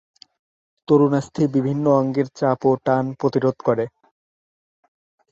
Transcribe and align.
তরুণাস্থি 0.87 1.43
বিভিন্ন 1.55 1.85
অঙ্গের 1.99 2.27
চাপ 2.37 2.59
ও 2.65 2.81
টান 2.85 3.05
প্রতিরোধ 3.19 3.57
করে। 3.67 3.85